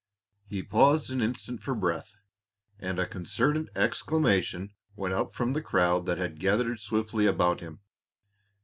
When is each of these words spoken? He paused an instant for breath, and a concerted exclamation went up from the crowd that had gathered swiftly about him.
He 0.47 0.63
paused 0.63 1.11
an 1.11 1.21
instant 1.21 1.61
for 1.61 1.75
breath, 1.75 2.17
and 2.79 2.97
a 2.97 3.05
concerted 3.05 3.69
exclamation 3.75 4.73
went 4.95 5.13
up 5.13 5.31
from 5.31 5.53
the 5.53 5.61
crowd 5.61 6.07
that 6.07 6.17
had 6.17 6.39
gathered 6.39 6.79
swiftly 6.79 7.27
about 7.27 7.59
him. 7.59 7.81